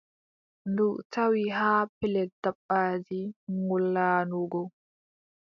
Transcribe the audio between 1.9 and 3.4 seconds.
pellel dabbaaji